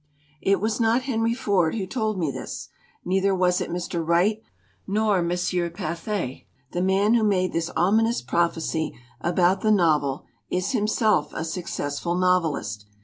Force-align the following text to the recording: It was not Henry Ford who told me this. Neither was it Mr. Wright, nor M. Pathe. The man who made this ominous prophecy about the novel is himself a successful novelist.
It 0.41 0.59
was 0.59 0.79
not 0.79 1.03
Henry 1.03 1.35
Ford 1.35 1.75
who 1.75 1.85
told 1.85 2.17
me 2.17 2.31
this. 2.31 2.69
Neither 3.05 3.35
was 3.35 3.61
it 3.61 3.69
Mr. 3.69 4.03
Wright, 4.03 4.41
nor 4.87 5.19
M. 5.19 5.29
Pathe. 5.29 6.39
The 6.71 6.81
man 6.81 7.13
who 7.13 7.23
made 7.23 7.53
this 7.53 7.69
ominous 7.77 8.23
prophecy 8.23 8.97
about 9.21 9.61
the 9.61 9.69
novel 9.69 10.25
is 10.49 10.71
himself 10.71 11.31
a 11.35 11.45
successful 11.45 12.15
novelist. 12.15 12.87